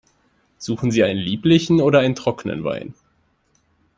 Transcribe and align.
Suchen 0.57 0.89
Sie 0.89 1.03
einen 1.03 1.19
lieblichen 1.19 1.79
oder 1.79 1.99
einen 1.99 2.15
trockenen 2.15 2.63
Wein? 2.63 2.95